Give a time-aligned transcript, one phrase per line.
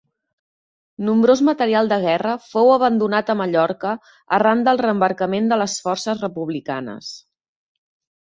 [1.07, 3.91] Nombrós material de guerra fou abandonat a Mallorca
[4.39, 7.11] arran del reembarcament de les forces republicanes.